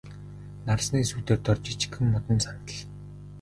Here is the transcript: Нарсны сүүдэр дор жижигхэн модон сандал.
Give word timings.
Нарсны 0.67 0.99
сүүдэр 1.09 1.39
дор 1.45 1.57
жижигхэн 1.65 2.05
модон 2.13 2.37
сандал. 2.45 2.79